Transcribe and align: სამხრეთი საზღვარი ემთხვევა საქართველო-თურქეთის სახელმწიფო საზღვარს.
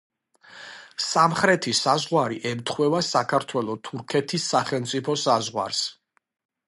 სამხრეთი 1.07 1.73
საზღვარი 1.81 2.39
ემთხვევა 2.53 3.03
საქართველო-თურქეთის 3.09 4.49
სახელმწიფო 4.55 5.17
საზღვარს. 5.27 5.85